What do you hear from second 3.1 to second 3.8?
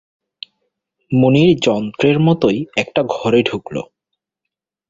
ঘরে ঢুকল।